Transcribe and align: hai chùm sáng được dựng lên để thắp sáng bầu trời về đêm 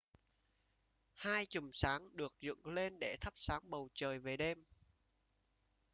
hai 1.13 1.45
chùm 1.45 1.69
sáng 1.73 2.17
được 2.17 2.33
dựng 2.39 2.65
lên 2.67 2.99
để 2.99 3.15
thắp 3.21 3.33
sáng 3.35 3.61
bầu 3.69 3.89
trời 3.93 4.19
về 4.19 4.37
đêm 4.37 4.63